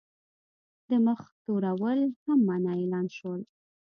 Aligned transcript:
د 0.89 0.91
مخ 1.05 1.21
تورول 1.43 1.99
هم 2.25 2.39
منع 2.47 2.71
اعلان 2.79 3.07
شول. 3.17 3.41